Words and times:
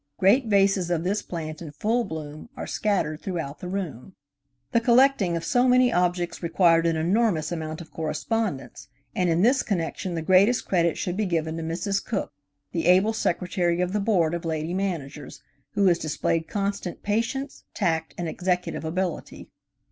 Great 0.17 0.47
vases 0.47 0.89
of 0.89 1.03
this 1.03 1.21
plant, 1.21 1.61
in 1.61 1.69
full 1.69 2.03
bloom, 2.03 2.49
are 2.57 2.65
scattered 2.65 3.21
throughout 3.21 3.59
the 3.59 3.67
room. 3.67 3.85
MRS. 3.85 4.07
COOKE. 4.07 4.71
The 4.71 4.79
collecting 4.79 5.37
of 5.37 5.45
so 5.45 5.67
many 5.67 5.93
objects 5.93 6.41
required 6.41 6.87
an 6.87 6.95
enormous 6.95 7.51
amount 7.51 7.81
of 7.81 7.91
correspondence, 7.91 8.87
and 9.15 9.29
in 9.29 9.43
this 9.43 9.61
connection 9.61 10.15
the 10.15 10.23
greatest 10.23 10.67
credit 10.67 10.97
should 10.97 11.15
be 11.17 11.27
given 11.27 11.55
to 11.57 11.61
Mrs. 11.61 12.03
Cooke, 12.03 12.33
the 12.71 12.87
able 12.87 13.13
Secretary 13.13 13.79
of 13.79 13.93
the 13.93 13.99
Board 13.99 14.33
of 14.33 14.43
Lady 14.43 14.73
Managers, 14.73 15.43
who 15.73 15.85
has 15.85 15.99
displayed 15.99 16.47
constant 16.47 17.03
patience, 17.03 17.65
tact, 17.75 18.15
and 18.17 18.27
executive 18.27 18.83
ability. 18.83 19.49